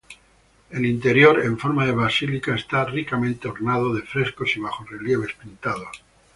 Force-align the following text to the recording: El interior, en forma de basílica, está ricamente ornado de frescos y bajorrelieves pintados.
El 0.71 0.83
interior, 0.87 1.45
en 1.45 1.59
forma 1.59 1.85
de 1.85 1.91
basílica, 1.91 2.55
está 2.55 2.85
ricamente 2.85 3.47
ornado 3.47 3.93
de 3.93 4.01
frescos 4.01 4.57
y 4.57 4.59
bajorrelieves 4.59 5.33
pintados. 5.39 6.01